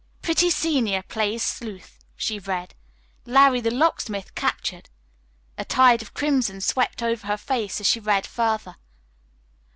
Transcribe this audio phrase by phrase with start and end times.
[0.23, 2.73] "Pretty Senior Plays Sleuth," she read.
[3.27, 4.89] "Larry, the Locksmith, Captured."
[5.59, 8.77] A tide of crimson swept over her face as she read further.